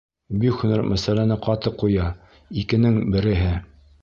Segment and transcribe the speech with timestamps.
[0.43, 2.09] Бюхнер мәсьәләне ҡаты ҡуя:
[2.63, 3.55] икенең береһе!